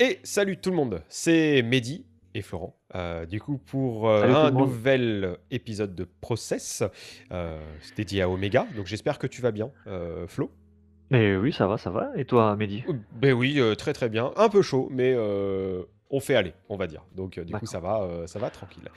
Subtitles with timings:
[0.00, 2.76] Et salut tout le monde, c'est Mehdi et Florent.
[2.94, 6.84] Euh, du coup, pour euh, un nouvel épisode de Process,
[7.32, 7.60] euh,
[7.96, 8.68] dédié à Omega.
[8.76, 10.52] Donc j'espère que tu vas bien, euh, Flo.
[11.10, 12.12] Mais oui, ça va, ça va.
[12.14, 12.84] Et toi, Mehdi?
[13.12, 14.30] Ben oui, très très bien.
[14.36, 15.16] Un peu chaud, mais
[16.10, 17.04] on fait aller, on va dire.
[17.16, 18.88] Donc du coup, ça va, ça va tranquille.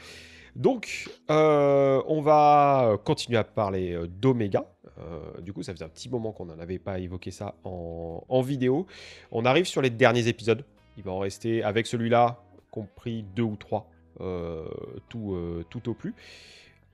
[0.55, 4.67] Donc, on va continuer à parler d'Omega.
[4.99, 8.23] Euh, du coup, ça faisait un petit moment qu'on n'en avait pas évoqué ça en,
[8.27, 8.85] en vidéo.
[9.31, 10.63] On arrive sur les derniers épisodes.
[10.97, 14.67] Il va en rester, avec celui-là, compris deux ou trois, euh,
[15.09, 16.15] tout, euh, tout au plus.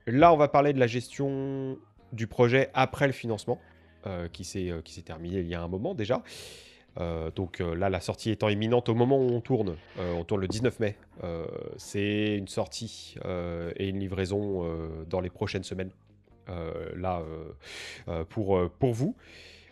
[0.06, 1.78] Là, on va parler de la gestion
[2.12, 3.60] du projet après le financement,
[4.06, 6.22] euh, qui s'est terminé il y a un moment déjà.
[7.36, 10.80] Donc là, la sortie étant imminente au moment où on tourne, on tourne le 19
[10.80, 10.96] mai,
[11.76, 13.14] c'est une sortie
[13.76, 14.66] et une livraison
[15.08, 15.92] dans les prochaines semaines,
[16.96, 17.22] là,
[18.30, 19.14] pour, pour vous.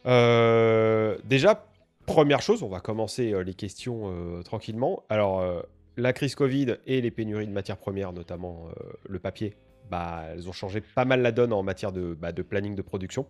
[0.05, 1.67] Déjà,
[2.07, 5.03] première chose, on va commencer euh, les questions euh, tranquillement.
[5.09, 5.61] Alors, euh,
[5.97, 8.69] la crise Covid et les pénuries de matières premières, notamment
[9.09, 9.57] le papier,
[9.91, 13.27] bah, elles ont changé pas mal la donne en matière de, bah, planning de production.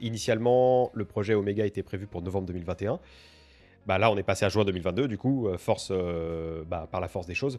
[0.00, 2.98] Initialement, le projet Omega était prévu pour novembre 2021.
[3.86, 5.50] Bah, là, on est passé à juin 2022, du coup,
[6.66, 7.58] bah, par la force des choses.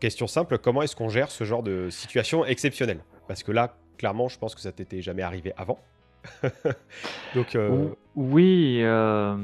[0.00, 3.04] Question simple, comment est-ce qu'on gère ce genre de situation exceptionnelle?
[3.28, 5.78] Parce que là, clairement, je pense que ça t'était jamais arrivé avant.
[7.32, 9.36] Donc, euh, Ou- Oui, euh,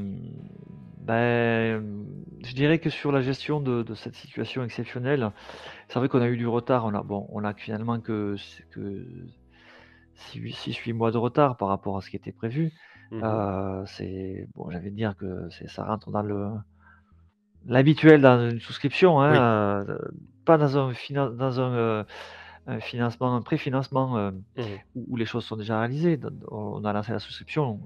[0.99, 2.07] ben,
[2.45, 5.33] je dirais que sur la gestion de, de cette situation exceptionnelle,
[5.89, 6.87] c'est vrai qu'on a eu du retard.
[6.87, 8.37] On a, bon, on a finalement que,
[8.73, 9.07] que
[10.15, 12.73] 6-8 mois de retard par rapport à ce qui était prévu.
[13.11, 16.51] mhm, Euh, c'est, bon, j'avais de dire que c'est, ça rentre dans le,
[17.67, 19.99] l'habituel dans une souscription, oui, hein, euh,
[20.45, 20.93] pas dans un,
[21.31, 22.07] dans un,
[22.67, 26.19] un financement, un préfinancement euh, mhm, où, où les choses sont déjà réalisées.
[26.51, 27.81] On a lancé la souscription,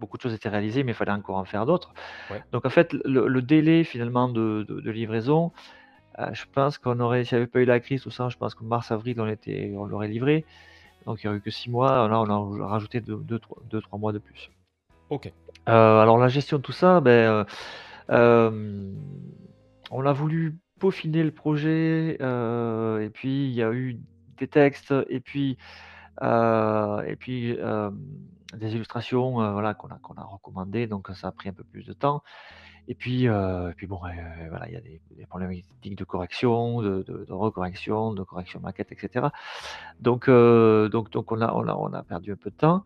[0.00, 1.94] beaucoup de choses étaient réalisées, mais il fallait encore en faire d'autres.
[2.30, 5.52] ouais, Donc en fait, le, le délai finalement de, de- de livraison,
[6.18, 8.36] euh, je pense qu'on aurait, s'il n'y avait pas eu la crise, tout ça, je
[8.36, 10.46] pense que mars-avril, on, était, on l'aurait livré.
[11.06, 12.08] Donc il n'y aurait eu que six mois.
[12.08, 14.50] Là, on a rajouté deux, deux, trois, deux, trois mois de plus.
[15.08, 15.32] ok,
[15.68, 17.44] Euh, alors la gestion de tout ça, ben, euh,
[18.10, 18.92] euh,
[19.90, 24.00] on a voulu peaufiner le projet, euh, et puis il y a eu
[24.38, 25.58] des textes, et puis,
[26.22, 27.90] euh, et puis euh,
[28.54, 31.84] des illustrations, voilà, qu'on a, qu'on a recommandées, donc ça a pris un peu plus
[31.86, 32.22] de temps.
[32.88, 37.02] Et puis, et puis bon, voilà, il y a des, des problématiques de correction, de,
[37.02, 39.32] de, de recorrection, de correction maquette, etc.
[40.00, 42.84] Donc, donc, donc on a, on a, on a perdu un peu de temps.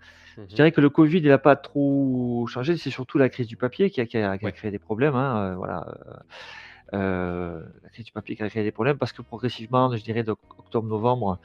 [0.51, 2.77] Je mhm, dirais que le Covid, il n'a pas trop changé.
[2.77, 4.79] C'est surtout la crise du papier qui a, qui a- qui a ouais, créé des
[4.79, 5.15] problèmes.
[5.17, 5.85] hein, voilà,
[6.95, 10.23] euh, la crise du papier qui a créé des problèmes parce que progressivement, je dirais
[10.23, 11.39] d'octobre-novembre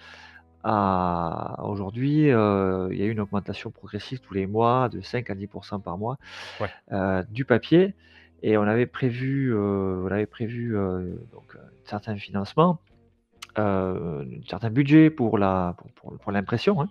[0.63, 5.29] à aujourd'hui, euh, il y a eu une augmentation progressive tous les mois de 5
[5.29, 6.17] à 10% par mois
[6.61, 7.93] ouais, euh, du papier.
[8.43, 10.75] Et on avait prévu, euh, on avait prévu
[11.31, 12.79] donc, certains financements,
[13.57, 16.81] euh, un certain budget pour la, pour, pour- pour l'impression.
[16.81, 16.89] hein.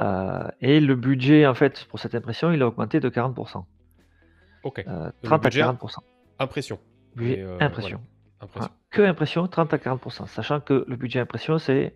[0.00, 3.64] Euh, et le budget, en fait, pour cette impression, il a augmenté de 40%.
[4.62, 4.84] ok.
[4.86, 5.98] Euh, Le 30 à budget 40%.
[6.40, 6.78] Impression,
[7.42, 8.00] euh, voilà,
[8.40, 8.80] impression.
[8.90, 10.26] Que impression, 30 à 40%.
[10.26, 11.94] Sachant que le budget impression, c'est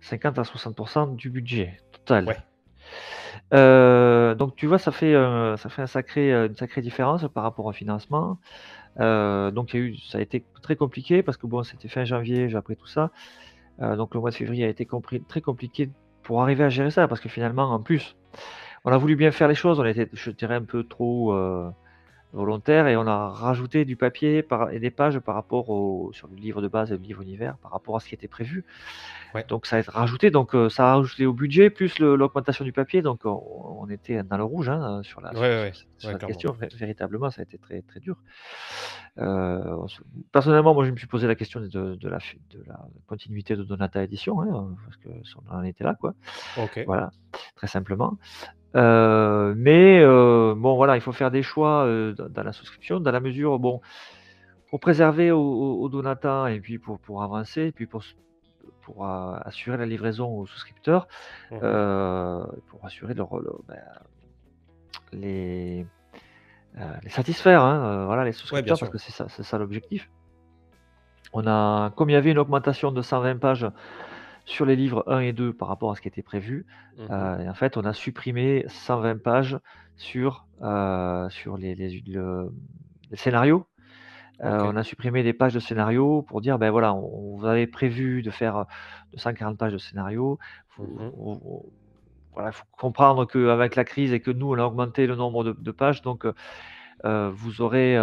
[0.00, 2.26] 50 à 60% du budget total.
[2.26, 2.36] Ouais,
[3.54, 7.42] Euh, donc tu vois, ça fait, euh, ça fait un sacré, une sacrée différence par
[7.44, 8.38] rapport au financement.
[9.00, 11.88] Euh, donc il y a eu, ça a été très compliqué parce que bon, c'était
[11.88, 13.10] fin janvier, j'ai appris tout ça.
[13.80, 15.88] Donc le mois de février a été compris, très compliqué
[16.22, 18.16] pour arriver à gérer ça parce que finalement, en plus,
[18.84, 21.32] on a voulu bien faire les choses, on était, je dirais, un peu trop
[22.32, 26.28] volontaire et on a rajouté du papier par, et des pages par rapport au, sur
[26.28, 28.64] le livre de base et le livre univers par rapport à ce qui était prévu.
[29.34, 32.64] ouais, Donc ça a été rajouté, donc euh, ça a rajouté au budget plus l'augmentation
[32.64, 33.42] du papier, donc on,
[33.80, 36.52] on était dans le rouge hein, sur la ouais, sur, ouais, sur question.
[36.52, 38.16] Vé- Véritablement, ça a été très très dur.
[39.18, 39.86] Euh,
[40.32, 42.18] personnellement, moi je me suis posé la question de, de la,
[42.50, 45.08] de la continuité de Donata Edition, hein, parce que
[45.48, 46.14] on en était là, quoi.
[46.86, 47.10] Voilà,
[47.56, 48.18] très simplement.
[48.76, 53.10] Euh, mais euh, bon, voilà, il faut faire des choix euh, dans, la souscription, dans
[53.10, 53.80] la mesure, bon,
[54.70, 58.02] pour préserver au, au- et puis pour, pour avancer, et puis pour,
[58.82, 61.08] pour assurer la livraison aux souscripteurs,
[61.52, 63.78] euh, pour assurer leur, leur- ben,
[65.12, 65.86] les,
[67.02, 70.10] les satisfaire, hein, voilà, les ouais, souscripteurs, parce que c'est ça, c'est ça l'objectif.
[71.32, 73.66] On a, comme il y avait une augmentation de 120 pages
[74.48, 76.66] sur les livres 1 et 2 par rapport à ce qui était prévu,
[76.98, 79.58] Mhm, euh, et en fait, on a supprimé 120 pages
[79.96, 82.50] sur, euh, sur les, les- le-
[83.10, 83.66] les scénarios.
[84.42, 87.46] Euh, on a supprimé des pages de scénario pour dire, ben voilà, on, on vous
[87.46, 88.64] avait prévu de faire euh,
[89.12, 90.38] 240 pages de scénario.
[90.78, 91.72] Mhm, vous-
[92.32, 95.70] voilà, faut comprendre qu'avec la crise et que nous, on a augmenté le nombre de,
[95.72, 96.26] pages, donc
[97.04, 97.96] vous aurez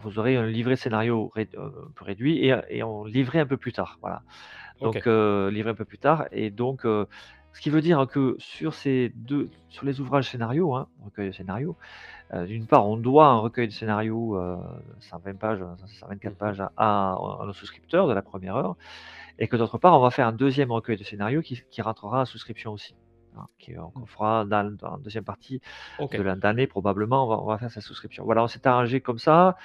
[0.00, 1.46] vous aurez un livret scénario un
[1.94, 3.98] peu réduit et, et on livrait un peu plus tard.
[4.02, 4.22] Voilà.
[4.80, 6.26] Donc livré un peu plus tard.
[6.32, 10.88] Et donc ce qui veut dire que sur ces deux, sur les ouvrages scénarios, hein,
[11.04, 11.76] recueil de scénarios,
[12.32, 14.38] d'une part, on doit un recueil de scénarios,
[15.00, 15.64] 120 pages,
[16.00, 18.76] 124 mmh pages à, nos souscripteurs de la première heure,
[19.38, 22.22] et que d'autre part, on va faire un deuxième recueil de scénarios qui, qui rentrera
[22.22, 22.94] à souscription aussi.
[23.36, 23.46] Hein,
[23.92, 24.06] qu'on mmh.
[24.06, 25.60] fera dans, la deuxième partie
[26.00, 28.24] de l'année, probablement, on va, on va, faire sa souscription.
[28.24, 29.56] Voilà, on s'est arrangé comme ça.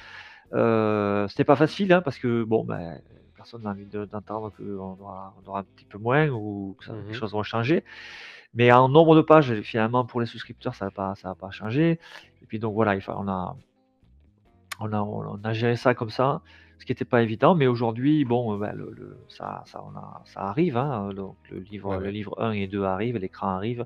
[0.53, 3.01] Euh, C'était pas facile, hein, parce que, bon, ben,
[3.41, 7.11] personne n'a envie d'entendre qu'on aura, on aura un petit peu moins ou que les
[7.11, 7.83] mmh choses vont changer.
[8.53, 11.99] Mais en nombre de pages, finalement, pour les souscripteurs, ça n'a pas, ça pas changé.
[12.41, 13.55] Et puis, donc voilà, il on, a,
[14.79, 16.41] on, a, on a géré ça comme ça
[16.81, 20.39] ce qui n'était pas évident, mais aujourd'hui, bon, ben, le, ça, ça, on a, ça
[20.41, 20.77] arrive.
[20.77, 23.85] Hein, donc le livre, le livre 1 et 2 arrivent, l'écran arrive,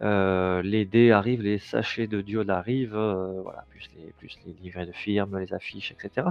[0.00, 4.54] euh, les dés arrivent, les sachets de diode arrivent, euh, voilà, plus les, plus les
[4.54, 6.28] livrets de firme, les affiches, etc.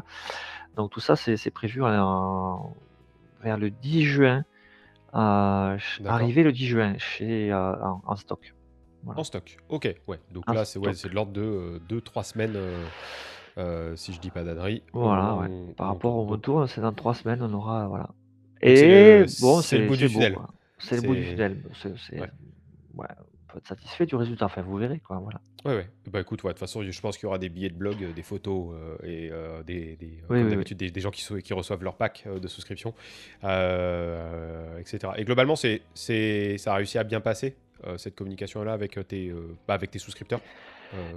[0.76, 4.46] Donc tout ça, c'est prévu vers le 10 juin,
[5.14, 8.56] euh, arrivé le 10 juin chez, en, stock.
[9.06, 10.20] En stock, ok, ouais.
[10.32, 12.56] Donc là, c'est ouais, de l'ordre de 2-3 semaines.
[12.56, 12.84] Euh,
[13.96, 14.84] si je dis pas d'adri.
[14.94, 15.48] Voilà, ouais.
[15.78, 17.88] Par rapport au retour, c'est dans trois semaines, on aura.
[17.88, 18.10] Voilà.
[18.64, 20.38] Et bon, c'est le bout du tunnel.
[20.80, 21.62] C'est le bout du tunnel.
[21.82, 22.30] C'est, ouais.
[22.96, 23.08] ouais.
[23.20, 24.46] on peut être satisfait du résultat.
[24.46, 25.18] Enfin, vous verrez, quoi.
[25.18, 25.42] Voilà.
[25.66, 25.90] Ouais, ouais.
[26.10, 27.96] Bah écoute, ouais, de toute façon, je pense qu'il y aura des billets de blog,
[28.02, 29.32] euh, des photos euh, et
[29.66, 32.94] des, des comme d'habitude, des, des, gens qui, qui, reçoivent leur pack de souscription,
[33.42, 35.14] etc.
[35.18, 37.56] Et globalement, c'est, c'est, ça a réussi à bien passer
[37.98, 39.34] cette communication-là avec tes,
[39.68, 40.40] bah, avec tes souscripteurs?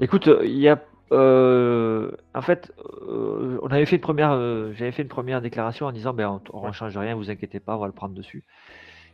[0.00, 0.82] Écoute, il y a
[1.12, 5.86] euh, en fait, euh, on avait fait une première, euh, j'avais fait une première déclaration
[5.86, 8.44] en disant: «Ben, on ne change rien, vous inquiétez pas, on va le prendre dessus».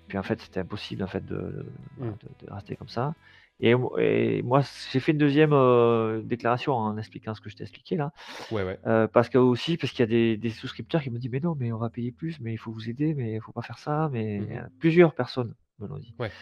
[0.09, 1.67] Puis en fait, c'était impossible en fait de
[1.99, 2.11] mmh.
[2.49, 3.15] rester comme ça
[3.61, 3.75] et
[4.43, 5.55] moi, j'ai fait une deuxième
[6.25, 8.11] déclaration en expliquant ce que je t'ai expliqué là,
[8.51, 9.07] Ouais, ouais.
[9.13, 11.71] parce que aussi parce qu'il y a des souscripteurs qui me disent: «Mais non, mais
[11.71, 14.09] on va payer plus, mais il faut vous aider, mais il faut pas faire ça»,
[14.13, 16.15] mais mmh plusieurs personnes me l'ont dit.
[16.19, 16.33] Ouais.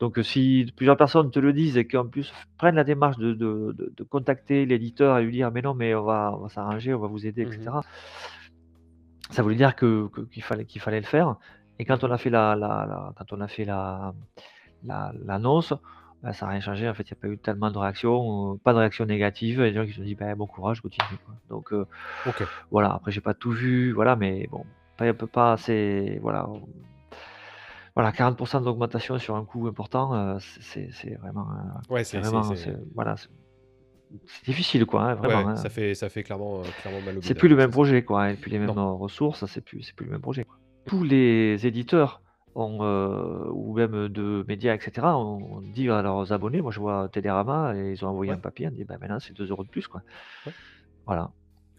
[0.00, 3.76] Donc, si plusieurs personnes te le disent et qu'en plus prennent la démarche de,
[4.08, 7.42] contacter l'éditeur et lui dire mais non, mais on va, s'arranger, on va vous aider,
[7.42, 7.60] etc.
[7.66, 7.80] Mmh
[9.30, 11.36] ça voulait dire que, qu'il fallait, qu'il fallait le faire.
[11.78, 14.12] Et quand on a fait la, quand on a fait la,
[14.84, 15.72] l'annonce,
[16.22, 16.88] bah, ça n'a rien changé.
[16.88, 19.60] En fait, il n'y a pas eu tellement de réactions, pas de réactions négatives.
[19.62, 21.18] Et des gens qui se sont dit ben, bon courage, continue.
[21.48, 21.86] Donc, euh,
[22.70, 22.92] voilà.
[22.94, 24.64] Après, j'ai pas tout vu, voilà, mais bon,
[24.96, 26.46] pas, pas, c'est voilà.
[27.94, 32.42] Voilà, 40% d'augmentation sur un coût important, euh, c'est vraiment, euh, Ouais, c'est vraiment,
[32.94, 35.56] voilà, c'est difficile quoi, hein, vraiment, hein.
[35.56, 38.30] ça fait ça fait clairement, euh, clairement mal au C'est plus le même projet quoi,
[38.30, 40.46] et puis les mêmes ressources, c'est plus plus le même projet
[40.86, 42.22] Tous les éditeurs
[42.54, 42.80] ont,
[43.52, 47.92] ou même de médias etc., ont dit à leurs abonnés moi je vois Télérama et
[47.92, 50.02] ils ont envoyé un papier, on dit: «Bah, maintenant c'est 2 euros de plus quoi».
[51.06, 51.30] Voilà.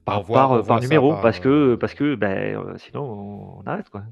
[0.03, 4.03] Par par, numéro parce que parce que, ben, sinon on arrête quoi.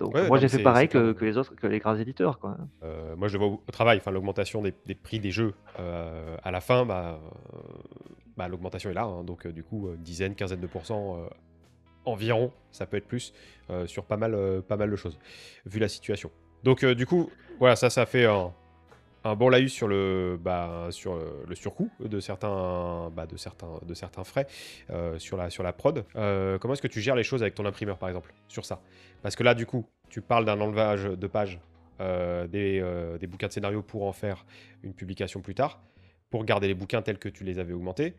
[0.00, 2.38] Moi, j'ai fait pareil que, les autres, que les grands éditeurs.
[2.38, 2.56] Quoi.
[2.82, 6.50] Euh, moi, je le vois au travail, enfin, l'augmentation des, prix des jeux euh, à
[6.50, 7.18] la fin, bah,
[7.54, 7.58] euh,
[8.36, 9.04] bah l'augmentation est là.
[9.04, 9.24] Hein.
[9.24, 11.18] donc, du coup, dizaine, quinzaine de pourcents
[12.04, 13.32] environ, ça peut être plus,
[13.86, 15.18] sur pas mal, pas mal de choses,
[15.66, 16.30] vu la situation.
[16.64, 18.52] Donc, du coup, voilà, ça, ça fait un,
[19.24, 23.26] un bon laïus sur le, bah, sur le surcoût de certains, bah,
[24.24, 24.46] frais
[24.90, 26.04] euh, sur, la, prod.
[26.16, 28.80] Euh, comment est-ce que tu gères les choses avec ton imprimeur, par exemple, sur ça?
[29.22, 31.60] Parce que là, du coup, tu parles d'un enlevage de pages
[32.00, 34.44] euh, des, bouquins de scénario pour en faire
[34.82, 35.80] une publication plus tard,
[36.30, 38.14] pour garder les bouquins tels que tu les avais augmentés.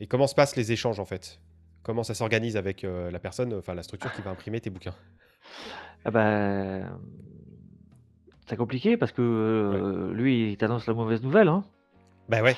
[0.00, 1.40] Et comment se passent les échanges, en fait?
[1.82, 4.94] Comment ça s'organise avec la personne, enfin la structure qui va imprimer tes bouquins?
[6.06, 6.98] Ah ben,
[8.46, 11.64] c'est compliqué parce que, lui, il t'annonce la mauvaise nouvelle, hein.
[12.28, 12.56] Bah, ouais.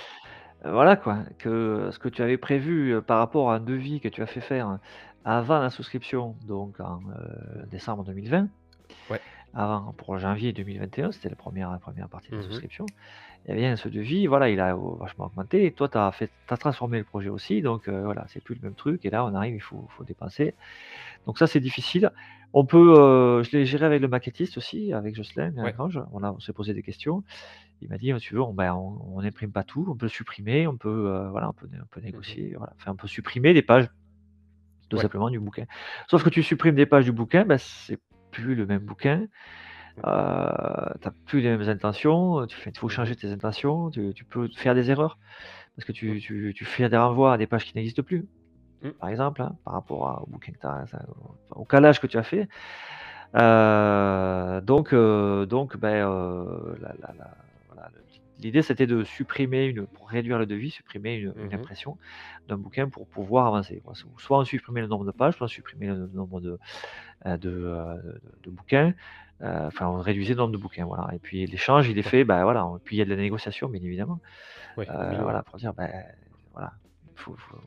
[0.65, 4.23] voilà quoi, que ce que tu avais prévu, par rapport à un devis que tu
[4.23, 4.79] as fait faire
[5.25, 7.01] avant la souscription, donc en,
[7.71, 8.49] décembre 2020
[9.11, 9.21] Ouais.
[9.55, 12.87] avant pour janvier 2021, c'était la première première partie de la mmh souscription
[13.49, 16.29] et bien ce devis, voilà, il a vachement augmenté et toi tu as tu
[16.59, 19.55] transformé le projet aussi donc, voilà, c'est plus le même truc et là on arrive,
[19.55, 20.55] il faut faut dépenser.
[21.27, 22.11] Donc ça, c'est difficile.
[22.59, 25.53] On peut, euh, je l'ai géré avec le maquettiste aussi, avec Jocelyn
[26.11, 27.23] On, a, s'est posé des questions.
[27.83, 28.75] Il m'a dit, tu veux, on ben,
[29.23, 32.55] n'imprime pas tout, on peut le supprimer, on peut, euh, voilà, on peut, mmh négocier,
[32.57, 32.73] voilà.
[32.79, 33.91] Enfin, on peut supprimer des pages,
[34.89, 35.67] tout simplement, du bouquin.
[36.09, 39.27] Sauf que tu supprimes des pages du bouquin, ben, c'est plus le même bouquin.
[40.07, 44.25] Euh, tu n'as plus les mêmes intentions, tu fais, il faut changer tes intentions, tu,
[44.31, 45.19] peux faire des erreurs
[45.77, 46.23] parce que tu,
[46.55, 48.27] tu fais des renvois à des pages qui n'existent plus.
[48.83, 48.91] Mmh.
[49.01, 50.85] par exemple, hein, par rapport au bouquin que tu as,
[51.51, 52.49] au calage que tu as fait.
[53.35, 56.75] Euh, donc, euh, donc, ben, euh,
[57.69, 57.91] voilà,
[58.39, 61.55] l'idée c'était de supprimer une, pour réduire le devis, supprimer une, une Mhm.
[61.55, 61.99] impression
[62.49, 63.83] d'un bouquin pour pouvoir avancer.
[64.19, 66.59] Soit on supprimait le nombre de pages, soit on supprimait le nombre de,
[67.25, 68.95] de, de- de bouquins.
[69.43, 71.09] Euh, Enfin, on réduisait le nombre de bouquins, voilà.
[71.15, 72.67] Et puis l'échange, il est fait, ben voilà.
[72.85, 74.21] Puis il y a de la négociation, bien évidemment.
[74.79, 75.91] Euh, voilà, pour dire, ben
[76.53, 76.73] voilà,
[77.17, 77.59] faut, faut-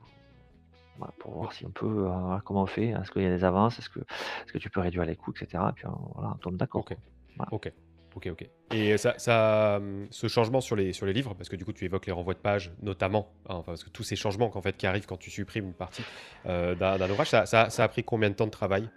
[0.99, 3.43] voilà, pour voir si on peut, euh, comment on fait, est-ce qu'il y a des
[3.43, 5.63] avances, est-ce que, tu peux réduire les coûts, etc.
[5.69, 6.81] Et puis voilà, on tombe d'accord.
[6.81, 6.95] Ok.
[7.37, 7.53] Voilà.
[7.53, 7.71] Ok.
[8.15, 8.49] Ok, ok.
[8.71, 11.73] Et ça, ça, hum, ce changement sur les, sur les livres, parce que du coup
[11.73, 14.61] tu évoques les renvois de pages, notamment, hein, enfin, parce que tous ces changements qu'en
[14.61, 16.03] fait, qui arrivent quand tu supprimes une partie
[16.45, 18.89] euh, d'un ouvrage, ça, ça, ça a pris combien de temps de travail?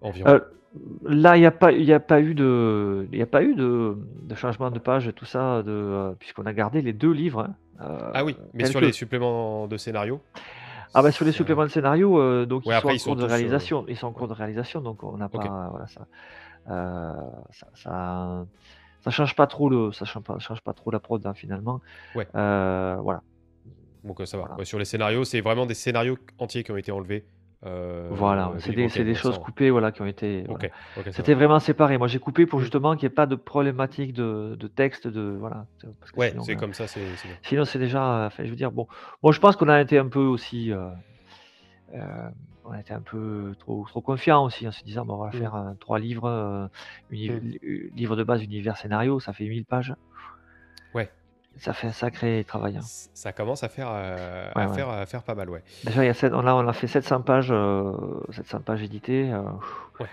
[0.00, 0.40] Environ Euh,
[1.04, 3.42] là, il n'y a pas, il y a pas eu de, il y a pas
[3.42, 7.40] eu de, de changement de page, tout ça, de, puisqu'on a gardé les deux livres.
[7.40, 8.86] hein, Ah oui, mais sur que.
[8.86, 10.20] les suppléments de scénario,
[10.94, 12.98] Ah bah sur les suppléments de scénario, euh, donc Ouais, ils sont après en ils
[13.00, 15.68] sont cours de euh, réalisation, ils sont en cours de réalisation, donc on n'a pas,
[15.70, 16.06] voilà, ça,
[16.70, 17.12] euh,
[17.50, 18.46] ça, ça,
[19.02, 21.80] ça change pas trop le, ça change pas, change pas trop la prod hein, finalement.
[22.14, 22.26] Ouais.
[22.34, 23.22] Euh, voilà,
[24.04, 24.42] Donc euh, ça va.
[24.44, 24.56] voilà.
[24.56, 27.24] Ouais, sur les scénarios, c'est vraiment des scénarios entiers qui ont été enlevés.
[27.64, 30.66] Euh, Voilà, des c'est des, c'est des choses coupées, voilà, qui ont été, Ok, voilà.
[30.94, 31.34] ok, ça C'était va.
[31.34, 31.98] vraiment séparé.
[31.98, 35.36] Moi, j'ai coupé pour justement qu'il n'y ait pas de problématique de, de texte, de
[35.38, 35.66] voilà,
[36.00, 37.40] parce que Ouais, sinon, c'est euh, comme ça, c'est c'est bien.
[37.44, 38.86] sinon c'est déjà, enfin, je veux dire, bon,
[39.22, 40.90] moi je pense qu'on a été un peu aussi, euh,
[41.94, 42.30] euh,
[42.64, 45.32] on a été un peu trop, trop confiant aussi en se disant, bon, on va
[45.32, 45.38] Mm.
[45.38, 46.66] faire euh, trois livres, euh,
[47.10, 47.40] uni- Mm.
[47.40, 49.94] li- euh, livre de base, univers, scénario, ça fait 1000 pages,
[50.92, 51.10] Ouais,
[51.58, 52.76] ça fait un sacré travail.
[52.76, 52.80] hein.
[52.82, 54.74] ça commence à faire, euh, Ouais, à ouais.
[54.74, 55.62] faire, à faire pas mal, ouais.
[55.84, 57.92] Déjà, il y a sept- on a, on a fait 700 pages, euh,
[58.30, 59.30] 700 pages éditées.
[59.32, 59.42] euh,
[60.00, 60.06] Ouais.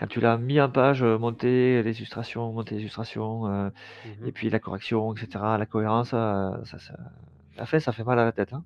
[0.00, 3.70] quand tu l'as mis en page, euh, monter les illustrations, monter les illustrations, euh,
[4.20, 4.28] Mhm.
[4.28, 6.94] et puis la correction, etc., la cohérence, euh, ça, ça,
[7.56, 8.52] la fin, ça fait mal à la tête.
[8.52, 8.64] hein.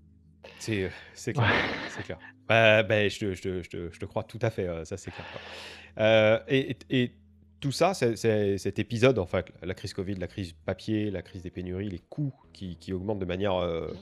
[0.58, 1.50] C'est, euh, c'est clair,
[1.88, 2.18] c'est clair.
[2.48, 4.84] Bah, bah, je, te, je, te, je, te, je te crois tout à fait, euh,
[4.84, 5.26] ça c'est clair.
[5.30, 5.40] quoi.
[6.04, 7.14] Euh, et, et- et
[7.60, 11.88] tout ça, cet épisode, enfin, la crise Covid, la crise papier, la crise des pénuries,
[11.88, 13.54] les coûts qui, augmentent de manière...
[13.54, 13.92] euh,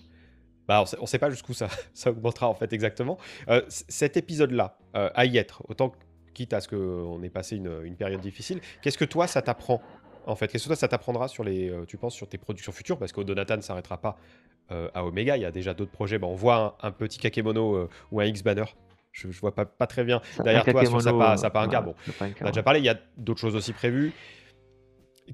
[0.69, 1.69] bah, on ne sait pas jusqu'où ça,
[2.07, 3.19] augmentera en fait exactement.
[3.49, 5.93] Euh, cet épisode-là, euh, à y être, autant
[6.35, 9.83] quitte à ce qu'on ait passé une, période difficile, qu'est-ce que toi ça t'apprend
[10.27, 10.49] en fait?
[10.49, 12.99] Qu'est-ce que toi ça t'apprendra sur les, tu penses, sur tes productions futures?
[12.99, 14.19] Parce qu'Odonatan ne s'arrêtera pas
[14.69, 16.19] à Omega, il y a déjà d'autres projets.
[16.19, 18.67] Bah, on voit un, un petit Kakemono ou un X-Banner.
[19.13, 21.81] Je, je vois pas, pas très bien Ça- derrière toi sur un ouais, cas.
[21.83, 21.95] Bon,
[22.41, 24.13] on a déjà parlé, il y a d'autres choses aussi prévues.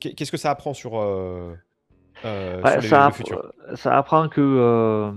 [0.00, 1.54] Qu'est- Qu'est-ce que ça apprend sur, euh,
[2.24, 3.38] euh, Ouais, sur les- ça, le futur?
[3.68, 5.12] euh, ça apprend que euh,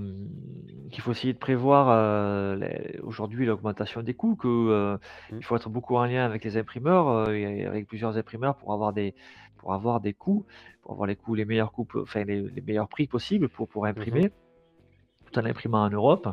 [0.92, 2.58] qu'il faut essayer de prévoir
[3.04, 4.98] aujourd'hui l'augmentation des coûts, que euh,
[5.32, 5.38] Mm.
[5.40, 8.94] il faut être beaucoup en lien avec les imprimeurs et avec plusieurs imprimeurs pour avoir
[8.94, 9.14] des
[9.58, 10.46] pour avoir des coûts,
[10.82, 13.84] pour avoir les coûts les meilleurs coûts, enfin les, les meilleurs prix possibles pour pour
[13.86, 13.92] Mhm.
[13.92, 14.32] imprimer,
[15.32, 16.28] tout en imprimant en Europe.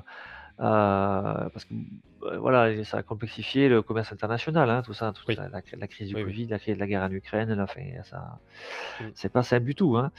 [0.60, 1.74] Euh, parce que
[2.22, 5.62] euh, voilà, ça a complexifié le commerce international, hein, tout ça, toute Oui, la, la-
[5.76, 6.32] la crise du oui, oui.
[6.32, 8.40] Covid, la crise de la guerre en Ukraine, la fin, ça,
[9.00, 9.10] Mm.
[9.14, 9.96] c'est pas simple du tout.
[9.96, 10.12] hein.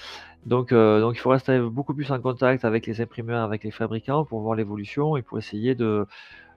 [0.45, 3.71] Donc, euh, donc il faut rester beaucoup plus en contact avec les imprimeurs, avec les
[3.71, 6.05] fabricants pour voir l'évolution et pour essayer de,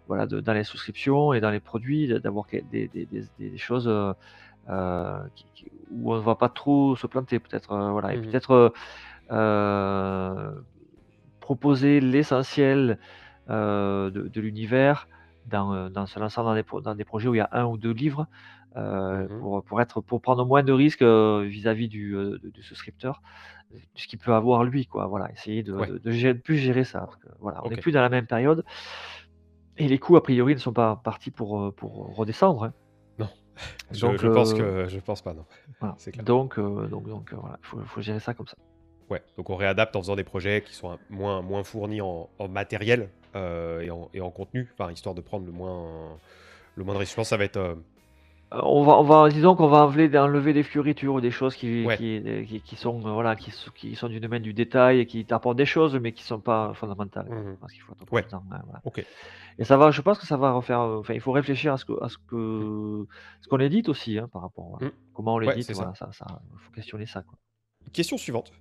[0.07, 3.59] voilà, de, dans les souscriptions et dans les produits, d'avoir des, des, des, des- des
[3.59, 4.15] choses euh,
[5.35, 7.73] qui- qui- où on ne va pas trop se planter, peut-être.
[7.73, 8.25] euh, voilà, et Mhm.
[8.31, 8.73] peut-être
[11.41, 12.99] proposer l'essentiel
[13.49, 15.09] de, de l'univers
[15.47, 17.65] dans, euh, dans se lançant dans des, dans des projets où il y a un
[17.65, 18.27] ou deux livres
[18.77, 19.41] euh, Mhm.
[19.41, 23.23] pour, pour, être, pour prendre moins de risques euh, vis-à-vis du, euh, de- du souscripteur,
[23.73, 24.87] de ce qu'il peut avoir lui.
[24.87, 25.07] Quoi.
[25.07, 27.01] Voilà, essayer de, Ouais, de, de gérer- de plus gérer ça.
[27.01, 28.65] Parce que, voilà, on n'est plus dans la même période
[29.79, 32.65] et les coûts, a priori, ne sont pas partis pour, euh, pour redescendre.
[32.65, 32.73] hein.
[33.19, 33.29] Non,
[33.91, 35.45] je, Donc, je pense euh, que je pense pas, non.
[35.81, 35.95] voilà.
[35.99, 36.25] C'est clair.
[36.25, 38.57] Donc, euh, donc, donc euh, voilà, il faut, faut gérer ça comme ça.
[39.11, 42.49] Ouais, donc on réadapte en faisant des projets qui sont moins, moins fournis en, en
[42.49, 46.19] matériel euh, et, en, et en contenu, enfin, histoire de prendre le moins,
[46.77, 47.13] le moins de risques.
[47.13, 47.57] Je pense que ça va être.
[47.57, 47.75] euh,
[48.55, 51.55] Euh, on va, on va, disons qu'on va enlever, enlever des fioritures ou des choses
[51.55, 55.07] qui, ouais, qui, qui, qui sont, voilà, qui, qui sont du domaine du détail et
[55.07, 57.29] qui t'apportent des choses, mais qui sont pas fondamentales.
[57.29, 58.83] mhm, Parce qu'il faut ouais, prudent, hein, voilà.
[59.59, 60.81] Et ça va, je pense que ça va refaire.
[60.81, 63.07] Enfin, il faut réfléchir à ce que, à ce que,
[63.43, 64.87] ce qu'on édite aussi, hein, par rapport, voilà.
[64.87, 64.93] mm.
[65.13, 66.07] Comment on Ouais, l'édite, voilà, ça.
[66.13, 67.39] ça, ça, faut questionner ça, quoi.
[67.93, 68.53] Question suivante.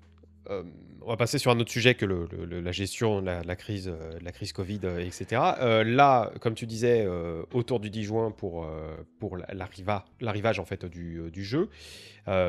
[0.50, 0.64] Euh,
[1.02, 4.52] on va passer sur un autre sujet que la gestion, la, crise, euh, la crise
[4.52, 5.42] Covid, euh, etc.
[5.86, 7.08] Là, comme tu disais,
[7.54, 8.68] autour du 10 juin pour,
[9.20, 11.70] pour la- l'arriva- l'arrivage en fait du, jeu.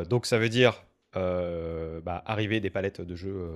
[0.09, 3.49] Donc ça veut dire bah, arriver des palettes de jeux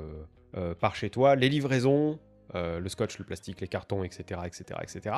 [0.78, 2.20] par chez toi, les livraisons,
[2.54, 5.16] le scotch, le plastique, les cartons, etc., etc., etc.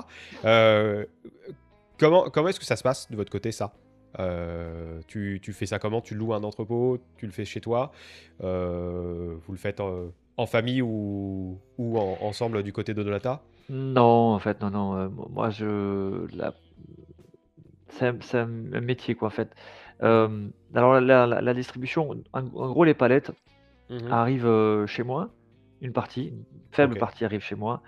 [1.99, 3.75] Comment comment est-ce que ça se passe de votre côté ça?
[4.21, 6.01] Euh, tu, tu fais ça comment?
[6.01, 6.99] Tu loues un entrepôt?
[7.17, 7.93] Tu le fais chez toi?
[8.43, 13.43] Euh, Vous le faites en, en famille ou, ou en- ensemble du côté de Donata
[13.69, 14.97] Non, en fait, non, non.
[14.97, 16.55] euh, mo- moi, je, la-
[17.89, 19.55] c'est un métier quoi, en fait.
[20.75, 23.31] Alors la la la distribution, en gros les palettes
[23.89, 25.31] Mmh arrivent, chez moi,
[25.81, 27.83] une partie, une faible partie arrive chez moi,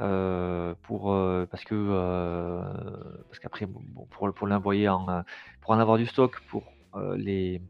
[0.00, 5.22] heu, pour, heu, parce que, heu, parce qu'après bon pour pour l'envoyer en, heu,
[5.60, 6.76] pour en avoir du stock pour,
[7.16, 7.62] les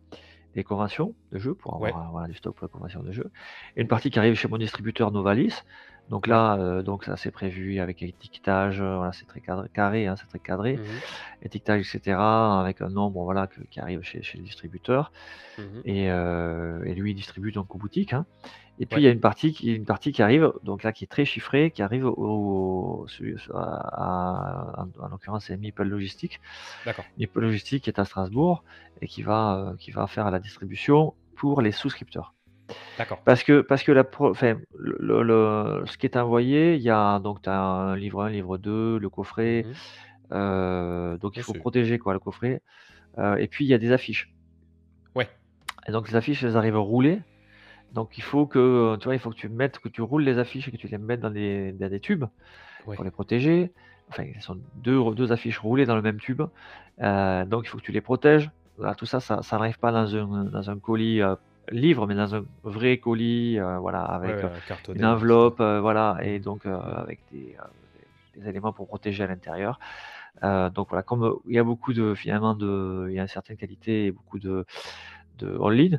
[0.54, 3.12] les conventions de jeux, pour Ouais, avoir, heu, voilà du stock pour les conventions de
[3.12, 3.30] jeux.
[3.76, 5.62] Et une partie qui arrive chez mon distributeur Novalis.
[6.12, 10.06] Donc là, heu, donc ça c'est prévu avec étiquetage, heu, voilà, c'est très cadré carré,
[10.08, 10.80] hein, c'est très cadré.
[10.80, 11.02] Mmh
[11.42, 15.12] Étiquetage et cetera, avec un nombre, voilà, que qui arrive chez chez le distributeur
[15.58, 18.26] Mmh et heu et lui il distribue donc aux boutiques, hein.
[18.78, 21.04] Et puis il y a une partie qui une partie qui arrive, donc là qui
[21.04, 23.06] est très chiffrée, qui arrive au
[23.54, 26.40] à à en l'occurrence c'est Meeple Logistique.
[27.18, 28.64] Meeple Logistique qui est à Strasbourg
[29.00, 32.34] et qui va, heu, qui va faire la distribution pour les souscripteurs.
[32.96, 33.22] D'accord.
[33.24, 37.18] Parce que parce que la pro enfin le ce qui est envoyé, il y a
[37.20, 39.74] donc tu as un livre 1, livre 2, le coffret, Mmh
[40.32, 42.62] heu, donc il faut protéger quoi le coffret,
[43.18, 44.34] heu et puis il y a des affiches
[45.14, 45.28] ouais.
[45.88, 47.20] et donc les affiches elles arrivent roulées
[47.92, 50.38] Donc il faut que, tu vois, il faut que tu mettes que tu roules les
[50.38, 52.26] affiches et que tu les mettes dans des dans des tubes
[52.94, 53.72] pour les protéger.
[54.10, 56.42] Enfin, elles sont deux deux affiches roulées dans le même tube,
[57.02, 58.50] heu, donc il faut que tu les protèges.
[58.78, 61.20] Voilà, tout ça, ça ça n'arrive pas dans un dans un colis,
[61.70, 66.18] livre, mais dans un vrai colis, heu, voilà, avec, ouais, un une enveloppe, heu, voilà
[66.22, 67.56] et donc, avec des,
[68.46, 69.78] éléments pour protéger à l'intérieur.
[70.42, 73.56] Donc voilà, comme, il y a beaucoup de finalement de il y a une certaine
[73.56, 74.64] qualité et beaucoup de
[75.34, 75.98] de en ligne,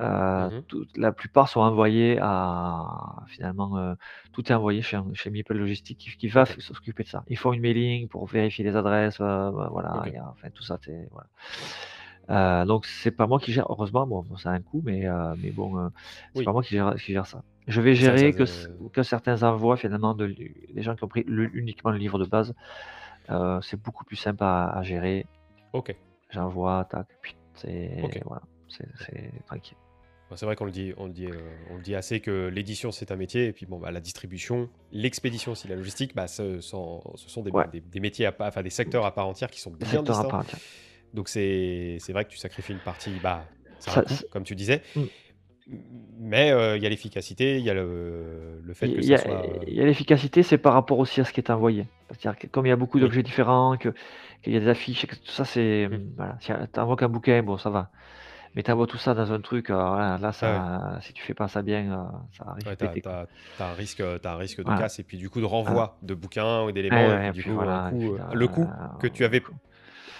[0.00, 3.96] heu, Mmh toute la plupart sont envoyés à finalement,
[4.32, 7.22] tout est envoyé chez chez Meeple Logistique qui qui va s'occuper de ça.
[7.28, 11.28] Ils font une mailing pour vérifier les adresses, voilà, enfin tout ça, c'est voilà.
[12.30, 15.34] Heu, donc c'est pas moi qui gère heureusement, bon, ça a un coût, mais heu,
[15.38, 15.90] mais bon, heu,
[16.34, 17.42] c'est pas moi qui gère qui gère ça.
[17.66, 18.44] Je vais Ça ça gérer que
[18.92, 22.24] que certains envois finalement de les gens qui ont pris le uniquement le livre de
[22.24, 22.54] base,
[23.62, 25.26] c'est beaucoup plus simple à à gérer.
[25.72, 25.94] OK.
[26.30, 28.20] J'envoie, tac, puis c'est OK.
[28.24, 28.42] voilà,
[29.46, 29.76] tranquille.
[30.30, 31.28] Bah, c'est vrai qu'on le dit on le dit,
[31.70, 34.68] on le dit assez que l'édition, c'est un métier et puis bon, bah, la distribution,
[34.90, 38.34] l'expédition aussi, la logistique, bah, ce sont ce sont des Ouais, des des métiers à
[38.40, 40.42] enfin des secteurs à part entière qui sont bien distincts.
[41.14, 45.08] Donc c'est vrai que tu sacrifies une partie, bah, ça coût, comme tu disais, mmh,
[45.68, 45.82] m
[46.18, 49.16] mais heu, il y a l'efficacité, il y a le le fait que y ça
[49.16, 51.88] soit, il y a l'efficacité, c'est par rapport aussi à ce qui est envoyé.
[52.10, 53.00] C'est-à-dire que comme il y a beaucoup oui.
[53.00, 53.92] d'objets différents, qu'il
[54.46, 55.98] y a des affiches que tout ça c'est, Mmh.
[55.98, 57.90] mmh, voilà, si tu envoies qu'un bouquin, bon ça va.
[58.54, 60.64] Mais tu envoies tout ça dans un truc, alors là ouais.
[60.64, 63.16] ça si tu fais pas ça bien, ça arrive Ouais, tu péter quoi.
[63.16, 63.26] as
[63.58, 66.14] un risque, tu un risque de Voilà, casse et puis du coup de renvoi de
[66.14, 67.92] bouquins ou d'éléments ouais et du coup voilà
[68.32, 69.42] le coût que tu avais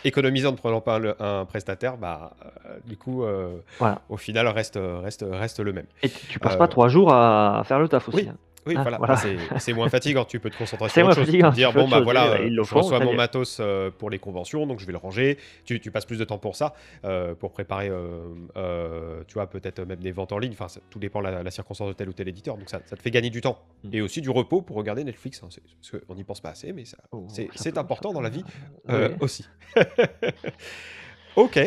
[0.04, 3.24] économisé en ne prenant pas un prestataire, bah, heu, du coup,
[3.78, 4.00] voilà.
[4.08, 5.86] au final reste, reste reste le même.
[6.02, 8.36] Et tu passes pas Heu 3 jours à à faire le taf aussi, Oui, hein.
[8.66, 9.16] Oui, Hein, voilà, voilà.
[9.58, 11.26] c'est moins fatigant, tu peux te concentrer sur autre chose.
[11.26, 12.04] Fatigant, dire: «Bon, bah, chose.
[12.04, 14.92] Voilà, heu, ils le je reçois mon matos, heu, pour les conventions, donc je vais
[14.92, 15.38] le ranger».
[15.64, 16.74] Tu tu passes plus de temps pour ça,
[17.04, 20.98] heu, pour préparer, heu, tu vois, peut-être même des ventes en ligne, enfin, ça tout
[20.98, 23.30] dépend la la circonstance de tel ou tel éditeur, donc ça ça te fait gagner
[23.30, 23.90] du temps Mmh.
[23.92, 26.84] et aussi du repos pour regarder Netflix, hein, parce qu'on n'y pense pas assez, mais
[27.12, 28.44] Oh, c'est important dans la vie,
[28.88, 28.94] oui.
[29.20, 29.46] aussi.
[31.36, 31.58] OK,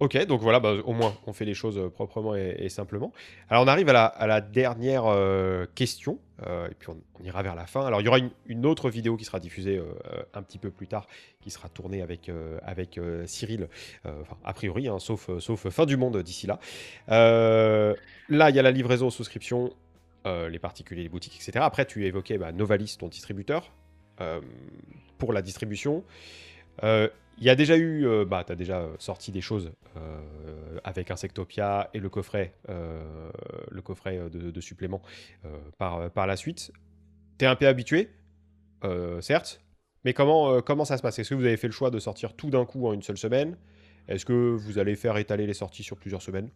[0.00, 3.12] OK, donc voilà, bah, au moins on fait les choses, heu, proprement et simplement.
[3.48, 7.66] Alors on arrive à la dernière, heu, question, heu, et puis on ira vers la
[7.66, 7.84] fin.
[7.84, 9.82] Alors il y aura une autre vidéo qui sera diffusée,
[10.34, 11.08] un petit peu plus tard,
[11.40, 12.30] qui sera tournée avec,
[12.62, 13.68] avec, Cyril,
[14.44, 15.30] a priori, hein, sauf,
[15.68, 16.60] fin du monde d'ici là.
[17.08, 19.72] Là, il y a la livraison, souscription,
[20.26, 21.64] heu, les particuliers, les boutiques et cetera.
[21.64, 23.72] Après tu évoquais, bah, Novalis, ton distributeur,
[25.18, 26.04] pour la distribution.
[27.40, 30.80] Il y a déjà eu, heu, bah, tu as déjà, heu, sorti des choses, heu,
[30.82, 34.58] avec Insectopia et le coffret, le coffret, de
[35.44, 35.48] heu,
[35.78, 36.72] par, par la suite.
[37.38, 38.10] Tu es un peu habitué,
[39.20, 39.60] certes,
[40.04, 41.18] mais comment, comment ça se passe?
[41.18, 43.18] Est-ce que vous avez fait le choix de sortir tout d'un coup en une seule
[43.18, 43.56] semaine?
[44.08, 46.48] Est-ce que vous allez faire étaler les sorties sur plusieurs semaines?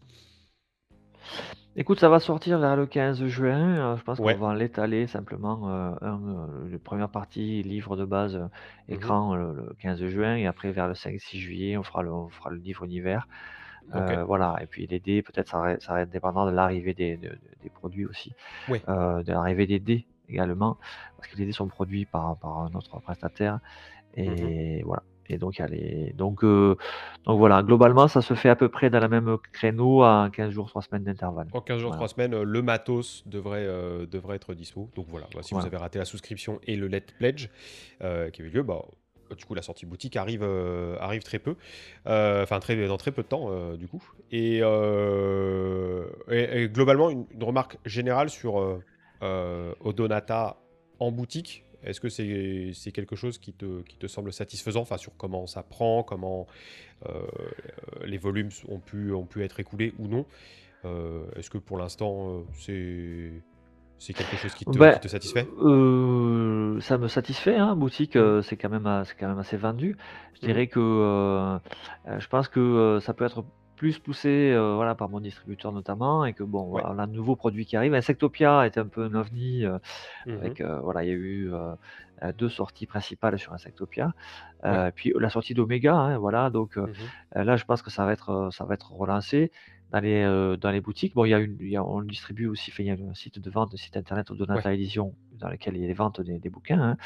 [1.75, 4.39] Écoute, ça va sortir vers le 15 juin, heu, je pense qu'on Ouais.
[4.39, 6.21] va l'étaler simplement, heu, un,
[6.65, 8.49] heu, le première partie livre de base, heu,
[8.91, 12.29] Mmh écran, le 15 juin et après vers le 5-6 juillet, on fera le on
[12.29, 13.27] fera le livre d'hiver.
[13.95, 14.19] OK.
[14.19, 16.95] Heu, voilà et puis les dés peut-être ça va ça va être dépendant de l'arrivée
[16.95, 18.35] des de de des produits aussi,
[18.89, 20.79] heu, de l'arrivée des dés également,
[21.17, 23.61] parce que les dés sont produits par par un autre prestataire
[24.27, 25.67] Mmh et voilà et donc a
[26.15, 26.77] donc heu,
[27.25, 30.51] donc voilà, globalement ça se fait à peu près dans la même créneau à 15
[30.51, 31.49] jours, 3 semaines d'intervalle.
[31.53, 34.89] En 15 jours, Voilà, 3 semaines, heu, le matos devrait, heu, devrait être dispo.
[34.95, 37.49] Donc voilà, bah, si vous avez raté la souscription et le Let Pledge,
[38.01, 38.83] qui avait lieu, bah,
[39.37, 40.45] du coup, la sortie boutique arrive,
[41.01, 41.57] arrive très peu.
[42.05, 44.03] Enfin très dans très peu de temps, du coup.
[44.31, 48.81] Et heu et et globalement, une une remarque générale sur,
[49.21, 50.59] Odonata
[50.99, 54.99] en boutique, Est-ce que c'est c'est quelque chose qui te, qui te semble satisfaisant, enfin
[54.99, 56.47] sur comment ça prend, comment
[57.07, 57.23] euh,
[58.05, 60.27] les volumes ont pu, ont pu être écoulés ou non
[60.85, 63.33] euh, Est-ce que pour l'instant euh, c'est
[63.99, 65.49] c'est quelque chose qui te, Ben, qui te satisfait?
[66.81, 69.97] ça me satisfait, hein, boutique, heu, c'est quand même quand même assez vendu.
[70.35, 70.81] Je Mmh dirais que,
[72.19, 73.45] je pense que, ça peut être
[73.83, 76.83] plus poussé, heu, voilà, par mon distributeur notamment et que bon, Ouais.
[76.83, 77.95] voilà, on a de nouveaux produits qui arrivent.
[77.95, 79.81] Insectopia est un peu un ovni, heu,
[80.25, 81.51] Mmh avec, heu, voilà, il y a eu,
[82.39, 84.13] 2 sorties principales sur Insectopia.
[84.67, 84.83] Ouais.
[84.95, 88.51] Puis la sortie d'Omega, hein, voilà, donc Mmh là, je pense que ça va être,
[88.53, 89.53] ça va être relancé
[89.93, 91.15] dans les, heu, dans les boutiques.
[91.15, 92.95] Bon, il y a une il y a on le distribue aussi, il y a
[92.95, 94.63] un site de vente, un site internet Ouais.
[94.63, 96.97] Odonata Édition, dans lequel il y a les ventes des des bouquins, hein.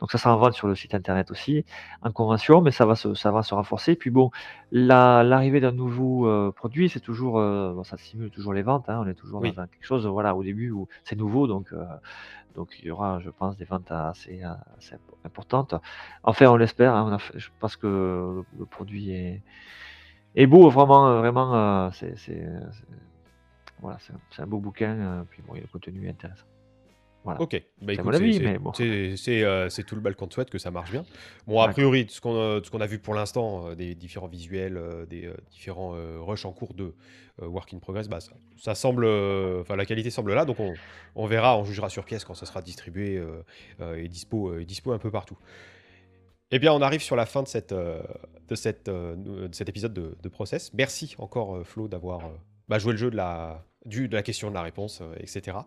[0.00, 1.64] Donc ça sera en vente sur le site internet aussi,
[2.02, 3.96] en convention, mais ça va se ça va se renforcer.
[3.96, 4.30] Puis bon,
[4.72, 9.00] la l'arrivée d'un nouveau, heu, produit, c'est toujours, bon, ça stimule toujours les ventes, hein.
[9.04, 9.58] On est toujours dans Oui.
[9.58, 11.72] un quelque chose, voilà, au début où c'est nouveau, donc
[12.54, 14.42] donc il y aura, je pense, des ventes assez,
[15.24, 15.74] importantes.
[16.24, 19.44] Enfin, on l'espère, hein, je pense que le le produit est
[20.34, 22.46] est beau, vraiment, heu, vraiment, heu, c'est
[23.80, 26.46] voilà, c'est un un beau bouquin, heu, puis bon, et le contenu est intéressant.
[27.24, 27.60] Voilà, OK.
[27.82, 28.02] Bah, c'est
[28.58, 31.04] bon, c'est tout le mal qu'on te souhaite, que ça marche bien.
[31.46, 35.94] Bon, a priori, de ce qu'on, a vu pour l'instant, des différents visuels, des, différents,
[36.24, 36.94] rushs en cours de,
[37.42, 40.74] work in progress, bah, ça ça semble, la qualité semble là, donc on
[41.16, 43.22] on verra, on jugera sur pièce quand ça sera distribué,
[43.80, 45.38] et dispo, et dispo un peu partout.
[46.50, 48.02] Eh bien, on arrive sur la fin de cette, heu,
[48.48, 50.72] de cette, heu, de cet épisode de de Process.
[50.72, 52.20] Merci encore, Flo, d'avoir,
[52.68, 55.26] bah, joué le jeu de la du de la question, de la réponse, heu, et
[55.26, 55.66] cetera.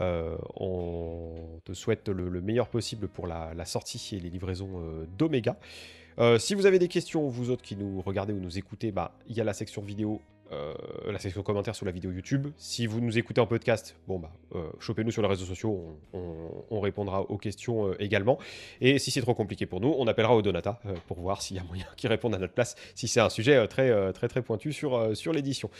[0.00, 5.56] Heu, on te souhaite le le meilleur possible pour la sortie et les livraisons, d'Omega.
[6.38, 9.36] Si vous avez des questions, vous autres qui nous regardez ou nous écoutez, bah, il
[9.36, 10.20] y a la section vidéo,
[10.52, 10.74] heu,
[11.10, 12.48] la section commentaires sous la vidéo YouTube.
[12.56, 16.18] Si vous nous écoutez en podcast, bon, bah, heu, chopez-nous sur les réseaux sociaux, on
[16.18, 18.38] on on répondra aux questions, heu, également.
[18.80, 21.60] Et si c'est trop compliqué pour nous, on appellera Odonata, heu, pour voir s'il y
[21.60, 24.72] a moyen qu'ils répondent à notre place, si c'est un sujet, très, très, très pointu
[24.72, 25.70] sur, sur l'édition.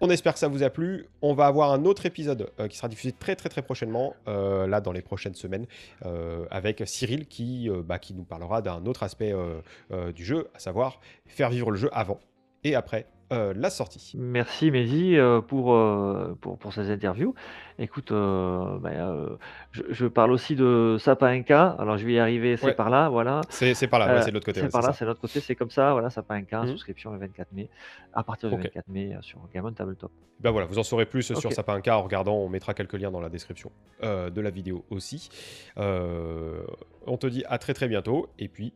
[0.00, 1.06] On espère que ça vous a plu.
[1.22, 4.66] On va avoir un autre épisode euh, qui sera diffusé très très très prochainement, euh,
[4.68, 5.66] là dans les prochaines semaines,
[6.04, 10.24] euh, avec Cyril qui, euh, bah, qui nous parlera d'un autre aspect euh, euh, du
[10.24, 12.20] jeu, à savoir faire vivre le jeu avant
[12.64, 14.14] et après euh, la sortie.
[14.16, 17.34] Merci Mehdi, heu, pour, heu, pour pour ces interviews.
[17.78, 19.38] Écoute, bah, heu,
[19.70, 21.76] je je parle aussi de Sapin Inca.
[21.78, 23.42] Alors je vais y arriver, c'est Ouais, par là, voilà.
[23.50, 25.20] c'est par là, ouais, c'est de l'autre côté, c'est ouais, par là, c'est de l'autre
[25.20, 26.68] côté, c'est comme ça, voilà, Sapin Inca, Mhm.
[26.68, 27.68] souscription le 24 mai,
[28.14, 28.62] à partir du Ok.
[28.64, 30.10] 24 mai, sur Gammon Tabletop.
[30.40, 32.94] Ben voilà, vous en saurez plus sur OK, Sapin K en regardant, on mettra quelques
[32.94, 33.70] liens dans la description
[34.02, 35.28] euh, de la vidéo aussi.
[35.76, 36.62] Euh,
[37.06, 38.72] on te dit à très très bientôt, et puis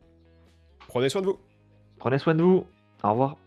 [0.87, 1.39] prenez soin de vous.
[1.97, 2.65] prenez soin de vous.
[3.03, 3.37] Au revoir.